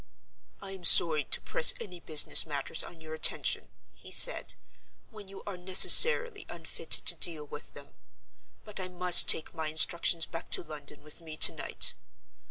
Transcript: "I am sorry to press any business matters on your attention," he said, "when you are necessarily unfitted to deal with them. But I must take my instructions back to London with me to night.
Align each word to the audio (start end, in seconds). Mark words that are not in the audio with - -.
"I 0.59 0.71
am 0.71 0.83
sorry 0.83 1.25
to 1.25 1.41
press 1.41 1.75
any 1.79 1.99
business 1.99 2.47
matters 2.47 2.83
on 2.83 3.01
your 3.01 3.13
attention," 3.13 3.69
he 3.93 4.09
said, 4.09 4.55
"when 5.11 5.27
you 5.27 5.43
are 5.45 5.57
necessarily 5.57 6.47
unfitted 6.49 7.05
to 7.05 7.13
deal 7.15 7.45
with 7.45 7.75
them. 7.75 7.93
But 8.65 8.79
I 8.79 8.87
must 8.87 9.29
take 9.29 9.53
my 9.53 9.67
instructions 9.67 10.25
back 10.25 10.49
to 10.57 10.63
London 10.63 11.03
with 11.03 11.21
me 11.21 11.37
to 11.37 11.53
night. 11.53 11.93